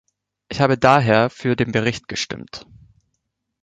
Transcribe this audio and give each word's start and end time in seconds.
Ich 0.49 0.61
habe 0.61 0.79
daher 0.79 1.29
für 1.29 1.55
den 1.55 1.71
Bericht 1.71 2.07
gestimmt. 2.07 2.65